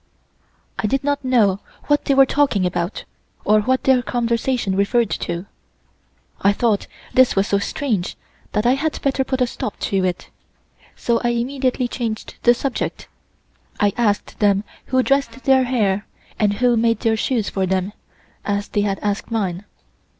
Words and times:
I 0.79 0.87
did 0.87 1.03
not 1.03 1.23
know 1.23 1.59
what 1.83 2.05
they 2.05 2.15
were 2.15 2.25
talking 2.25 2.65
about, 2.65 3.03
or 3.45 3.59
what 3.61 3.83
their 3.83 4.01
conversation 4.01 4.75
referred 4.75 5.11
to. 5.11 5.45
I 6.41 6.53
thought 6.53 6.87
this 7.13 7.35
was 7.35 7.45
so 7.47 7.59
strange 7.59 8.17
that 8.53 8.65
I 8.65 8.73
had 8.73 8.99
better 9.03 9.23
put 9.23 9.41
a 9.41 9.45
stop 9.45 9.77
to 9.81 10.03
it, 10.03 10.31
so 10.95 11.21
I 11.23 11.29
immediately 11.29 11.87
changed 11.87 12.33
the 12.41 12.55
subject. 12.55 13.09
I 13.79 13.93
asked 13.95 14.39
them 14.39 14.63
who 14.87 15.03
dressed 15.03 15.43
their 15.43 15.65
hair, 15.65 16.07
and 16.39 16.53
who 16.53 16.75
made 16.75 17.01
their 17.01 17.15
shoes 17.15 17.49
for 17.49 17.67
them, 17.67 17.93
as 18.43 18.69
they 18.69 18.81
had 18.81 18.97
asked 19.03 19.29
me. 19.29 19.61